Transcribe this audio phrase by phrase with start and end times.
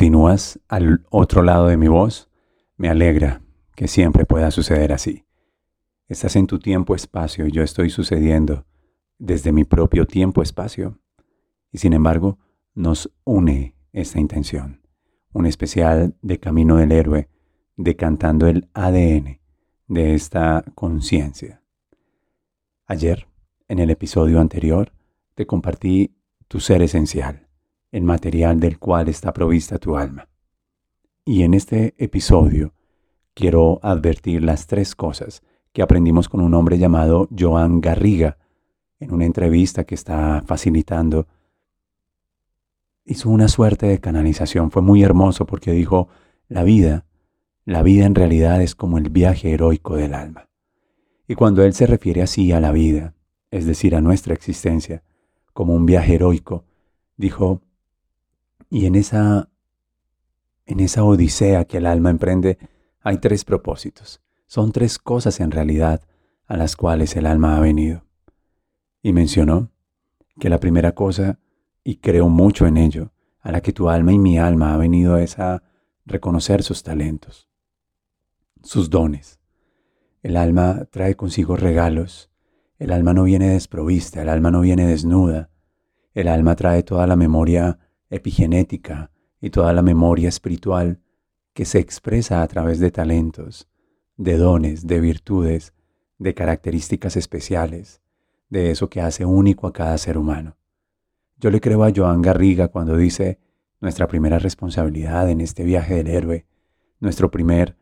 [0.00, 2.30] ¿Continúas al otro lado de mi voz?
[2.78, 3.42] Me alegra
[3.76, 5.26] que siempre pueda suceder así.
[6.08, 8.64] Estás en tu tiempo-espacio y yo estoy sucediendo
[9.18, 10.98] desde mi propio tiempo-espacio.
[11.70, 12.38] Y sin embargo,
[12.74, 14.80] nos une esta intención,
[15.34, 17.28] un especial de Camino del Héroe,
[17.76, 19.42] decantando el ADN
[19.86, 21.62] de esta conciencia.
[22.86, 23.28] Ayer,
[23.68, 24.94] en el episodio anterior,
[25.34, 26.16] te compartí
[26.48, 27.49] tu ser esencial
[27.92, 30.28] el material del cual está provista tu alma.
[31.24, 32.72] Y en este episodio
[33.34, 38.38] quiero advertir las tres cosas que aprendimos con un hombre llamado Joan Garriga
[38.98, 41.26] en una entrevista que está facilitando.
[43.04, 46.08] Hizo una suerte de canalización, fue muy hermoso porque dijo,
[46.48, 47.06] la vida,
[47.64, 50.48] la vida en realidad es como el viaje heroico del alma.
[51.26, 53.14] Y cuando él se refiere así a la vida,
[53.50, 55.02] es decir, a nuestra existencia,
[55.52, 56.64] como un viaje heroico,
[57.16, 57.62] dijo,
[58.70, 59.50] y en esa,
[60.64, 62.58] en esa odisea que el alma emprende
[63.00, 64.22] hay tres propósitos.
[64.46, 66.02] Son tres cosas en realidad
[66.46, 68.04] a las cuales el alma ha venido.
[69.02, 69.70] Y mencionó
[70.38, 71.40] que la primera cosa,
[71.82, 75.16] y creo mucho en ello, a la que tu alma y mi alma ha venido
[75.18, 75.62] es a
[76.04, 77.48] reconocer sus talentos,
[78.62, 79.40] sus dones.
[80.22, 82.30] El alma trae consigo regalos,
[82.78, 85.50] el alma no viene desprovista, el alma no viene desnuda,
[86.12, 87.78] el alma trae toda la memoria
[88.10, 89.10] epigenética
[89.40, 91.00] y toda la memoria espiritual
[91.54, 93.68] que se expresa a través de talentos,
[94.16, 95.72] de dones, de virtudes,
[96.18, 98.02] de características especiales,
[98.50, 100.56] de eso que hace único a cada ser humano.
[101.38, 103.38] Yo le creo a Joan Garriga cuando dice,
[103.80, 106.46] nuestra primera responsabilidad en este viaje del héroe,
[106.98, 107.76] nuestro primer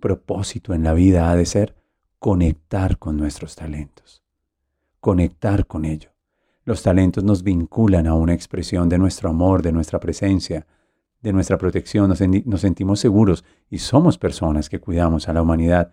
[0.00, 1.76] propósito en la vida ha de ser
[2.18, 4.24] conectar con nuestros talentos,
[4.98, 6.13] conectar con ellos.
[6.64, 10.66] Los talentos nos vinculan a una expresión de nuestro amor, de nuestra presencia,
[11.20, 12.08] de nuestra protección.
[12.08, 15.92] Nos, sentimos seguros y somos personas que cuidamos a la humanidad.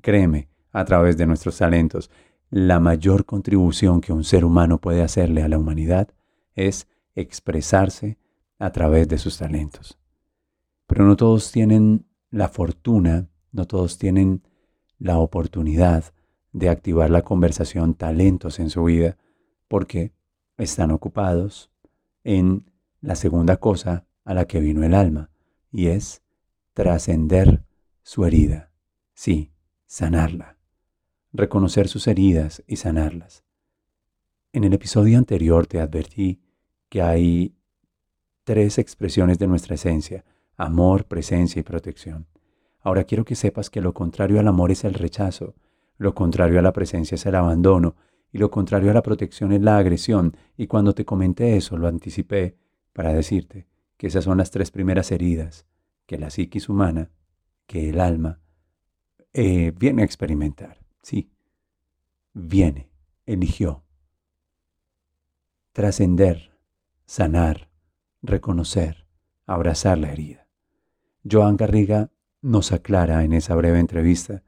[0.00, 2.10] Créeme, a través de nuestros talentos.
[2.50, 6.08] La mayor contribución que un ser humano puede hacerle a la humanidad
[6.54, 6.86] es
[7.16, 8.16] expresarse
[8.60, 9.98] a través de sus talentos.
[10.86, 14.42] Pero no todos tienen la fortuna, no todos tienen
[14.98, 16.04] la oportunidad
[16.52, 19.16] de activar la conversación talentos en su vida
[19.74, 20.12] porque
[20.56, 21.68] están ocupados
[22.22, 22.70] en
[23.00, 25.30] la segunda cosa a la que vino el alma,
[25.72, 26.22] y es
[26.74, 27.64] trascender
[28.04, 28.70] su herida.
[29.14, 29.50] Sí,
[29.84, 30.58] sanarla.
[31.32, 33.42] Reconocer sus heridas y sanarlas.
[34.52, 36.40] En el episodio anterior te advertí
[36.88, 37.56] que hay
[38.44, 40.24] tres expresiones de nuestra esencia,
[40.56, 42.28] amor, presencia y protección.
[42.80, 45.56] Ahora quiero que sepas que lo contrario al amor es el rechazo,
[45.98, 47.96] lo contrario a la presencia es el abandono
[48.34, 50.36] y lo contrario a la protección es la agresión.
[50.56, 52.56] Y cuando te comenté eso, lo anticipé
[52.92, 55.66] para decirte que esas son las tres primeras heridas
[56.04, 57.12] que la psiquis humana,
[57.68, 58.40] que el alma,
[59.32, 60.80] eh, viene a experimentar.
[61.00, 61.30] Sí,
[62.32, 62.90] viene,
[63.24, 63.84] eligió.
[65.72, 66.58] Trascender,
[67.06, 67.68] sanar,
[68.20, 69.06] reconocer,
[69.46, 70.48] abrazar la herida.
[71.22, 72.10] Joan Garriga
[72.42, 74.42] nos aclara en esa breve entrevista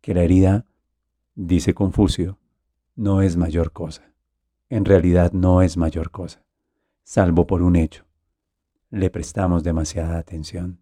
[0.00, 0.64] que la herida,
[1.34, 2.38] dice Confucio,
[2.98, 4.12] no es mayor cosa.
[4.68, 6.42] En realidad no es mayor cosa,
[7.04, 8.04] salvo por un hecho.
[8.90, 10.80] Le prestamos demasiada atención.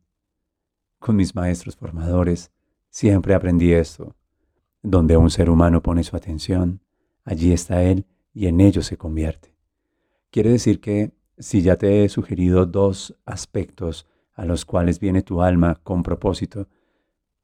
[0.99, 2.50] Con mis maestros formadores
[2.88, 4.17] siempre aprendí esto.
[4.82, 6.81] Donde un ser humano pone su atención,
[7.23, 9.55] allí está él y en ello se convierte.
[10.31, 15.43] Quiere decir que si ya te he sugerido dos aspectos a los cuales viene tu
[15.43, 16.67] alma con propósito,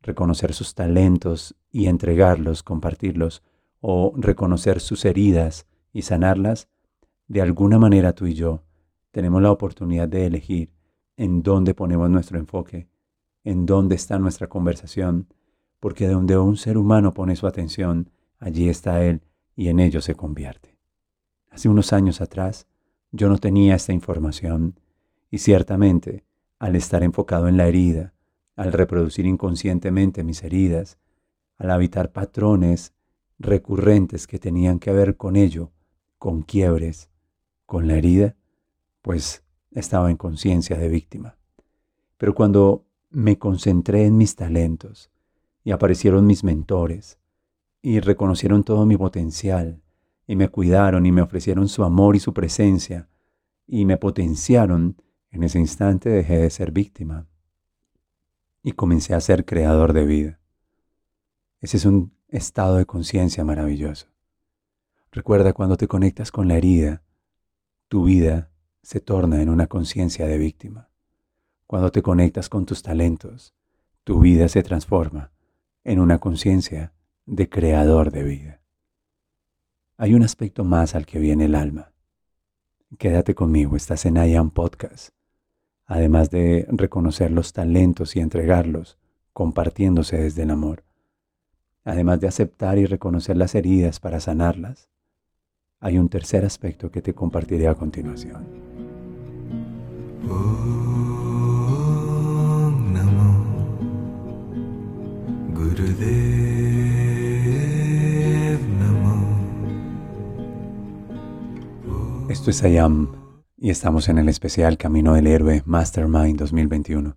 [0.01, 3.43] reconocer sus talentos y entregarlos, compartirlos,
[3.83, 6.69] o reconocer sus heridas y sanarlas,
[7.27, 8.63] de alguna manera tú y yo
[9.11, 10.73] tenemos la oportunidad de elegir
[11.17, 12.89] en dónde ponemos nuestro enfoque,
[13.45, 15.27] en dónde está nuestra conversación,
[15.81, 18.09] porque donde un ser humano pone su atención,
[18.39, 19.21] allí está él
[19.57, 20.79] y en ello se convierte.
[21.51, 22.69] Hace unos años atrás
[23.11, 24.79] yo no tenía esta información
[25.29, 26.25] y ciertamente
[26.61, 28.15] al estar enfocado en la herida,
[28.55, 30.99] al reproducir inconscientemente mis heridas,
[31.59, 32.95] al habitar patrones
[33.43, 35.73] recurrentes que tenían que ver con ello,
[36.19, 37.11] con quiebres,
[37.67, 38.37] con la herida,
[39.03, 41.37] pues estaba en conciencia de víctima.
[42.17, 45.11] Pero cuando me concentré en mis talentos
[45.65, 47.19] y aparecieron mis mentores
[47.83, 49.83] y reconocieron todo mi potencial
[50.27, 53.09] y me cuidaron y me ofrecieron su amor y su presencia
[53.67, 54.97] y me potenciaron,
[55.31, 57.27] en ese instante dejé de ser víctima
[58.63, 60.41] y comencé a ser creador de vida.
[61.61, 64.09] Ese es un estado de conciencia maravilloso.
[65.13, 67.03] Recuerda cuando te conectas con la herida,
[67.89, 68.51] tu vida
[68.83, 70.89] se torna en una conciencia de víctima.
[71.67, 73.55] Cuando te conectas con tus talentos,
[74.03, 75.31] tu vida se transforma
[75.85, 76.93] en una conciencia
[77.27, 78.61] de creador de vida.
[79.97, 81.93] Hay un aspecto más al que viene el alma.
[82.99, 85.15] Quédate conmigo, estás en I Am Podcast
[85.93, 88.99] además de reconocer los talentos y entregarlos,
[89.35, 90.85] compartiéndose desde el amor,
[91.85, 94.89] además de aceptar y reconocer las heridas para sanarlas,
[95.81, 98.47] hay un tercer aspecto que te compartiré a continuación.
[112.29, 113.13] Esto es Ayam
[113.57, 117.17] y estamos en el especial Camino del Héroe Mastermind 2021.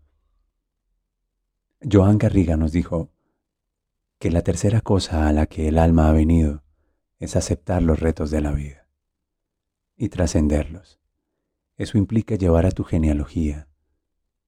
[1.90, 3.15] Joan Garriga nos dijo
[4.26, 6.64] que la tercera cosa a la que el alma ha venido
[7.20, 8.88] es aceptar los retos de la vida
[9.96, 11.00] y trascenderlos.
[11.78, 13.68] Eso implica llevar a tu genealogía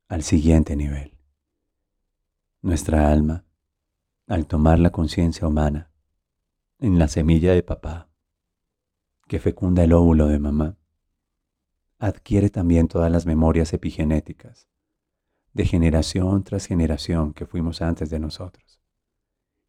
[0.07, 1.19] al siguiente nivel.
[2.63, 3.45] Nuestra alma,
[4.25, 5.91] al tomar la conciencia humana
[6.79, 8.09] en la semilla de papá,
[9.27, 10.75] que fecunda el óvulo de mamá,
[11.99, 14.67] adquiere también todas las memorias epigenéticas,
[15.53, 18.76] de generación tras generación que fuimos antes de nosotros.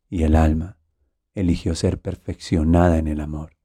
[0.08, 0.78] Y el alma
[1.34, 3.56] eligió ser perfeccionada en el amor,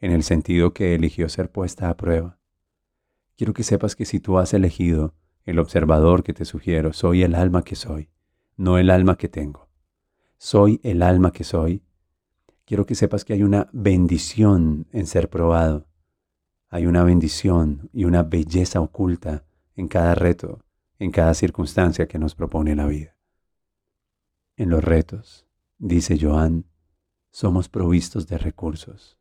[0.00, 2.38] en el sentido que eligió ser puesta a prueba.
[3.36, 5.14] Quiero que sepas que si tú has elegido
[5.44, 8.10] el observador que te sugiero, soy el alma que soy,
[8.56, 9.68] no el alma que tengo.
[10.38, 11.82] Soy el alma que soy.
[12.64, 15.86] Quiero que sepas que hay una bendición en ser probado
[16.72, 19.44] hay una bendición y una belleza oculta
[19.76, 20.64] en cada reto,
[20.98, 23.14] en cada circunstancia que nos propone la vida.
[24.56, 25.46] En los retos,
[25.82, 26.64] dice Joan,
[27.32, 29.18] somos provistos de recursos.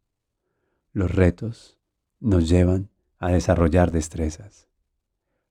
[0.94, 1.80] Los retos
[2.20, 4.68] nos llevan a desarrollar destrezas.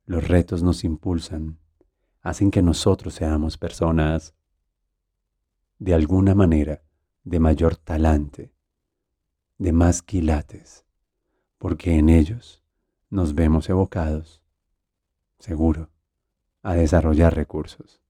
[0.06, 1.58] Los retos nos impulsan,
[2.22, 4.34] hacen que nosotros seamos personas
[5.80, 6.84] de alguna manera
[7.24, 8.54] de mayor talante,
[9.58, 10.84] de más quilates,
[11.58, 12.62] porque en ellos
[13.08, 14.42] nos vemos evocados,
[15.40, 15.90] seguro,
[16.62, 18.00] a desarrollar recursos.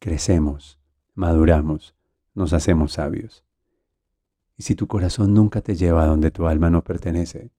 [0.00, 0.80] Crecemos,
[1.14, 1.95] maduramos,
[2.36, 3.44] nos hacemos sabios.
[4.56, 7.50] Y si tu corazón nunca te lleva a donde tu alma no pertenece,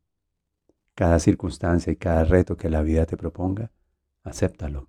[0.95, 3.71] cada circunstancia y cada reto que la vida te proponga,
[4.23, 4.87] acéptalo.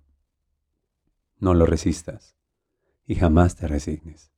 [1.39, 2.37] No lo resistas
[3.05, 4.31] y jamás te resignes.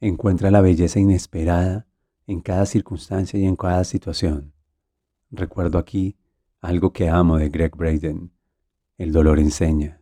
[0.00, 1.86] Encuentra la belleza inesperada
[2.26, 4.54] en cada circunstancia y en cada situación
[5.36, 6.16] Recuerdo aquí
[6.60, 8.30] algo que amo de Greg Braden.
[8.98, 10.00] El dolor enseña,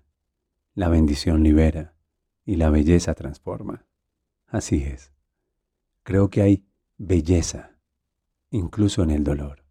[0.75, 1.95] la bendición libera
[2.45, 3.87] y la belleza transforma.
[4.53, 5.11] Así es.
[6.03, 6.67] Creo que hay
[6.99, 7.79] belleza,
[8.51, 9.65] incluso en el dolor,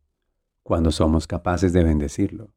[0.64, 2.52] cuando somos capaces de bendecirlo.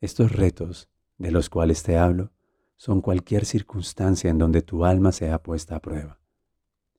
[0.00, 2.30] Estos retos de los cuales te hablo
[2.76, 6.20] son cualquier circunstancia en donde tu alma sea puesta a prueba.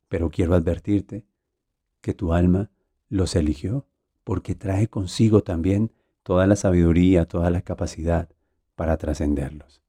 [0.09, 1.25] Pero quiero advertirte
[2.01, 2.69] que tu alma
[3.07, 3.87] los eligió
[4.25, 5.93] porque trae consigo también
[6.23, 8.27] toda la sabiduría, toda la capacidad
[8.75, 9.81] para trascenderlos.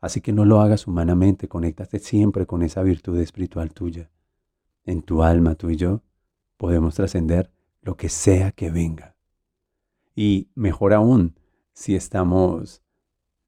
[0.00, 4.10] Así que no lo hagas humanamente, conéctate siempre con esa virtud espiritual tuya.
[4.84, 6.02] En tu alma, tú y yo,
[6.56, 7.50] podemos trascender
[7.82, 9.16] lo que sea que venga.
[10.14, 11.38] Y mejor aún,
[11.72, 12.82] si estamos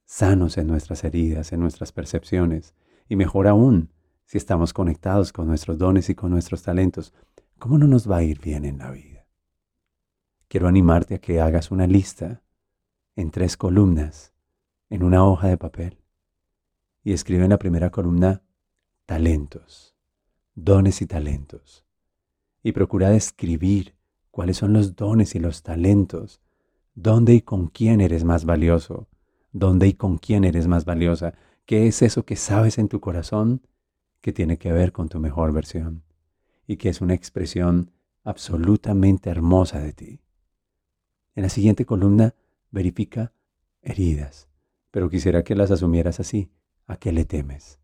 [0.04, 2.74] sanos en nuestras heridas, en nuestras percepciones,
[3.08, 3.90] y mejor aún,
[4.24, 7.14] si estamos conectados con nuestros dones y con nuestros talentos,
[7.58, 9.20] ¿cómo no nos va a ir bien en la vida?
[10.50, 12.42] quiero animarte a que hagas una lista
[13.14, 14.34] en tres columnas,
[14.90, 15.99] en una hoja de papel,
[17.02, 18.42] y escribe en la primera columna
[19.06, 19.94] talentos,
[20.54, 21.84] dones y talentos,
[22.62, 23.94] y procura describir
[24.30, 26.40] cuáles son los dones y los talentos,
[26.94, 29.08] dónde y con quién eres más valioso,
[29.52, 31.34] dónde y con quién eres más valiosa,
[31.66, 33.66] qué es eso que sabes en tu corazón
[34.20, 36.02] que tiene que ver con tu mejor versión
[36.66, 37.90] y que es una expresión
[38.22, 40.20] absolutamente hermosa de ti.
[41.34, 42.34] En la siguiente columna
[42.70, 43.32] verifica
[43.82, 44.48] heridas,
[44.90, 46.50] pero quisiera que las asumieras así.
[46.90, 47.78] ¿A qué le temes?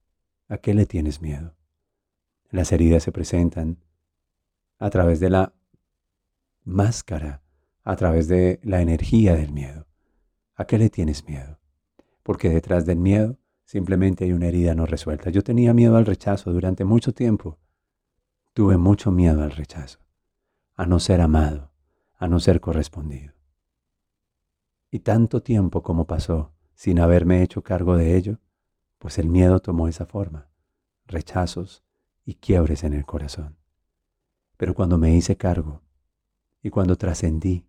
[0.49, 1.55] ¿A qué le tienes miedo?
[2.51, 3.79] Las heridas se presentan
[4.81, 5.55] a través de la
[6.65, 7.41] máscara,
[7.85, 9.87] a través de la energía del miedo.
[10.57, 11.61] ¿A qué le tienes miedo?
[12.25, 15.31] Porque detrás del miedo simplemente hay una herida no resuelta.
[15.31, 17.61] Yo tenía miedo al rechazo durante mucho tiempo.
[18.55, 20.01] Tuve mucho miedo al rechazo,
[20.75, 21.71] a no ser amado,
[22.19, 23.35] a no ser correspondido.
[24.91, 28.41] Y tanto tiempo como pasó sin haberme hecho cargo de ello,
[29.07, 30.51] pues el miedo tomó esa forma,
[31.07, 31.85] rechazos
[32.25, 33.57] y quiebres en el corazón.
[34.57, 35.81] Pero cuando me hice cargo,
[36.61, 37.69] y cuando trascendí,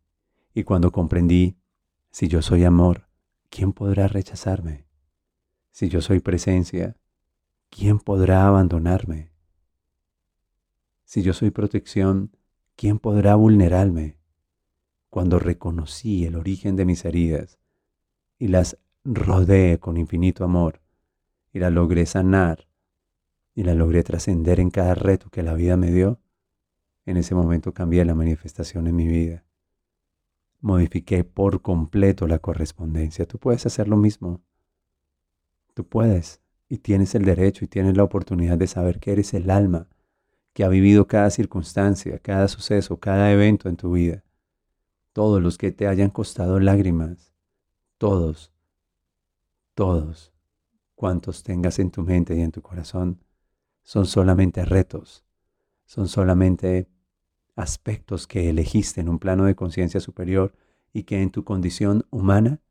[0.56, 1.56] y cuando comprendí,
[2.10, 3.08] si yo soy amor,
[3.52, 4.88] ¿quién podrá rechazarme?
[5.70, 6.98] Si yo soy presencia,
[7.70, 9.32] ¿quién podrá abandonarme?
[11.06, 12.36] Si yo soy protección,
[12.76, 14.18] ¿quién podrá vulnerarme?
[15.12, 17.60] Cuando reconocí el origen de mis heridas
[18.40, 20.82] y las rodeé con infinito amor
[21.58, 22.68] y las logré sanar
[23.56, 26.20] y las logré trascender en cada reto que la vida me dio,
[27.08, 29.44] en ese momento cambié la manifestación en mi vida.
[30.62, 33.28] Modifiqué por completo la correspondencia.
[33.28, 34.42] Tú puedes hacer lo mismo.
[35.74, 39.50] Tú puedes y tienes el derecho y tienes la oportunidad de saber que eres el
[39.50, 39.88] alma
[40.54, 44.24] que ha vivido cada circunstancia, cada suceso, cada evento en tu vida.
[45.12, 47.34] Todos los que te hayan costado lágrimas,
[47.98, 48.52] todos,
[49.74, 50.37] todos,
[50.98, 53.24] cuantos tengas en tu mente y en tu corazón,
[53.84, 55.24] son solamente retos,
[55.86, 56.90] son solamente
[57.56, 60.56] aspectos que elegiste en un plano de conciencia superior
[60.92, 62.62] y que en tu condición humana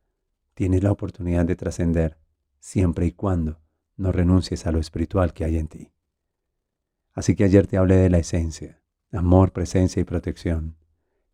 [0.54, 2.18] tienes la oportunidad de trascender,
[2.58, 3.60] siempre y cuando
[3.96, 5.92] no renuncies a lo espiritual que hay en ti.
[7.12, 10.76] Así que ayer te hablé de la esencia, amor, presencia y protección.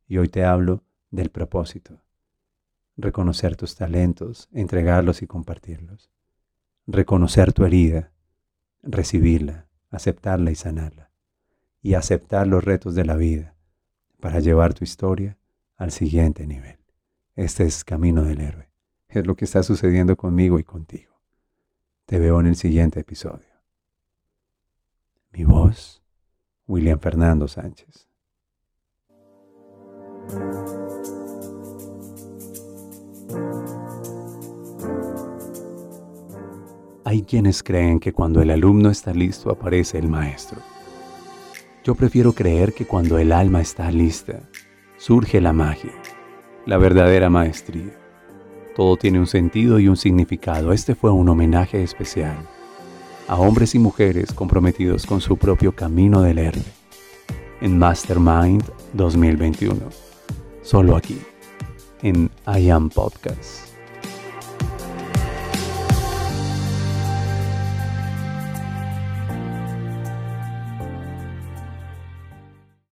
[0.07, 2.03] Y hoy te hablo del propósito.
[2.99, 6.13] Reconocer tus talentos, entregarlos y compartirlos.
[6.87, 8.13] Reconocer tu herida,
[8.83, 11.11] recibirla, aceptarla y sanarla.
[11.81, 13.57] Y aceptar los retos de la vida
[14.21, 15.37] para llevar tu historia
[15.77, 16.79] al siguiente nivel.
[17.35, 18.69] Este es Camino del Héroe.
[19.09, 21.13] Es lo que está sucediendo conmigo y contigo.
[22.07, 23.53] Te veo en el siguiente episodio.
[25.33, 26.03] Mi voz,
[26.67, 28.09] William Fernando Sánchez.
[37.13, 40.63] Hay quienes creen que cuando el alumno está listo aparece el maestro.
[41.85, 44.41] Yo prefiero creer que cuando el alma está lista,
[44.97, 45.93] surge la magia,
[46.65, 47.93] la verdadera maestría.
[48.75, 50.73] Todo tiene un sentido y un significado.
[50.73, 52.49] Este fue un homenaje especial
[53.29, 56.65] a hombres y mujeres comprometidos con su propio camino del héroe.
[57.61, 58.65] En Mastermind
[58.95, 59.83] 2021.
[60.63, 61.19] Solo aquí,
[62.01, 63.72] en I Am Podcast.